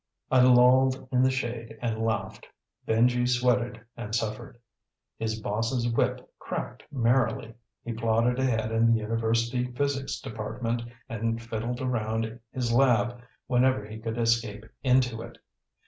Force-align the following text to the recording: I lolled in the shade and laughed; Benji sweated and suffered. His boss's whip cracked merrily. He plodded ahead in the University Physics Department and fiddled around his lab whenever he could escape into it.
I 0.31 0.41
lolled 0.41 1.07
in 1.11 1.21
the 1.21 1.29
shade 1.29 1.77
and 1.79 1.99
laughed; 2.03 2.47
Benji 2.87 3.29
sweated 3.29 3.81
and 3.95 4.15
suffered. 4.15 4.57
His 5.19 5.39
boss's 5.39 5.87
whip 5.89 6.27
cracked 6.39 6.81
merrily. 6.91 7.53
He 7.83 7.93
plodded 7.93 8.39
ahead 8.39 8.71
in 8.71 8.87
the 8.95 8.99
University 8.99 9.63
Physics 9.73 10.19
Department 10.19 10.81
and 11.07 11.39
fiddled 11.39 11.81
around 11.81 12.39
his 12.51 12.73
lab 12.73 13.21
whenever 13.45 13.85
he 13.85 13.99
could 13.99 14.17
escape 14.17 14.65
into 14.81 15.21
it. 15.21 15.37